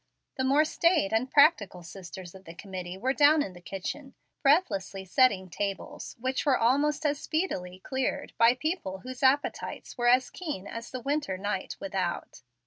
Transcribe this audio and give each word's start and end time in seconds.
The 0.35 0.43
more 0.43 0.65
staid 0.65 1.13
and 1.13 1.29
practical 1.29 1.83
sisters 1.83 2.33
of 2.33 2.45
the 2.45 2.55
committee 2.55 2.97
were 2.97 3.13
down 3.13 3.43
in 3.43 3.53
the 3.53 3.61
kitchen, 3.61 4.15
breathlessly 4.41 5.05
setting 5.05 5.47
tables 5.47 6.15
which 6.19 6.43
were 6.43 6.57
almost 6.57 7.05
as 7.05 7.19
speedily 7.19 7.77
cleared 7.77 8.33
by 8.39 8.55
people 8.55 9.01
whose 9.01 9.21
appetites 9.21 9.99
were 9.99 10.07
as 10.07 10.31
keen 10.31 10.65
as 10.65 10.89
the 10.89 11.01
winter 11.01 11.37
night 11.37 11.75
without. 11.79 12.41